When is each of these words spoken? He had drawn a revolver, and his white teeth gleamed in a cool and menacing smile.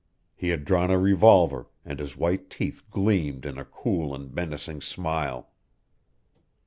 He 0.35 0.49
had 0.49 0.65
drawn 0.65 0.89
a 0.89 0.97
revolver, 0.97 1.67
and 1.85 1.99
his 1.99 2.17
white 2.17 2.49
teeth 2.49 2.89
gleamed 2.89 3.45
in 3.45 3.59
a 3.59 3.65
cool 3.65 4.15
and 4.15 4.33
menacing 4.33 4.81
smile. 4.81 5.51